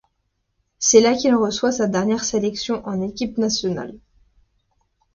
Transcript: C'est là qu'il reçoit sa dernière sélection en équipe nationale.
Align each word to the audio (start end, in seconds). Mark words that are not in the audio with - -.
C'est 0.79 0.99
là 0.99 1.13
qu'il 1.13 1.35
reçoit 1.35 1.71
sa 1.71 1.85
dernière 1.85 2.23
sélection 2.25 2.81
en 2.87 3.01
équipe 3.01 3.37
nationale. 3.37 3.99